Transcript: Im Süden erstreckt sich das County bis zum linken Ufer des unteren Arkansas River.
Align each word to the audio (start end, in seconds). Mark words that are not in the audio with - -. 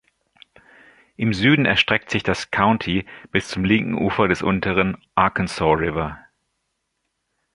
Im 1.15 1.31
Süden 1.31 1.65
erstreckt 1.65 2.09
sich 2.09 2.23
das 2.23 2.49
County 2.49 3.05
bis 3.31 3.49
zum 3.49 3.63
linken 3.63 3.93
Ufer 3.93 4.27
des 4.27 4.41
unteren 4.41 4.97
Arkansas 5.13 5.73
River. 5.79 6.17